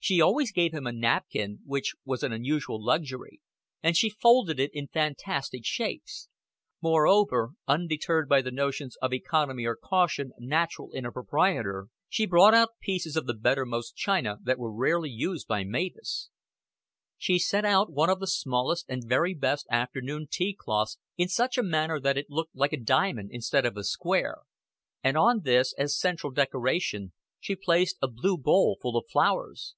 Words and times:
She 0.00 0.22
always 0.22 0.52
gave 0.52 0.72
him 0.72 0.86
a 0.86 0.92
napkin, 0.92 1.58
which 1.66 1.94
was 2.02 2.22
an 2.22 2.32
unusual 2.32 2.82
luxury, 2.82 3.42
and 3.82 3.94
she 3.94 4.08
folded 4.08 4.58
it 4.58 4.70
in 4.72 4.86
fantastic 4.88 5.66
shapes; 5.66 6.28
moreover, 6.80 7.50
undeterred 7.66 8.26
by 8.26 8.40
the 8.40 8.50
notions 8.52 8.96
of 9.02 9.12
economy 9.12 9.66
or 9.66 9.76
caution 9.76 10.32
natural 10.38 10.92
in 10.92 11.04
a 11.04 11.12
proprietor, 11.12 11.88
she 12.08 12.24
brought 12.24 12.54
out 12.54 12.78
pieces 12.80 13.16
of 13.16 13.26
the 13.26 13.34
bettermost 13.34 13.96
china 13.96 14.38
that 14.44 14.58
were 14.58 14.72
rarely 14.72 15.10
used 15.10 15.46
by 15.46 15.62
Mavis; 15.62 16.30
she 17.18 17.38
set 17.38 17.66
one 17.90 18.08
of 18.08 18.20
the 18.20 18.26
smallest 18.26 18.86
and 18.88 19.02
very 19.06 19.34
best 19.34 19.66
afternoon 19.70 20.26
tea 20.30 20.54
cloths 20.58 20.96
in 21.18 21.28
such 21.28 21.58
a 21.58 21.62
manner 21.62 22.00
that 22.00 22.16
it 22.16 22.30
looked 22.30 22.54
like 22.56 22.72
a 22.72 22.80
diamond 22.80 23.28
instead 23.30 23.66
of 23.66 23.76
a 23.76 23.84
square, 23.84 24.38
and 25.04 25.18
on 25.18 25.42
this, 25.42 25.74
as 25.76 25.98
central 25.98 26.32
decoration, 26.32 27.12
she 27.40 27.54
placed 27.54 27.98
a 28.00 28.08
blue 28.08 28.38
bowl 28.38 28.78
full 28.80 28.96
of 28.96 29.04
flowers. 29.10 29.74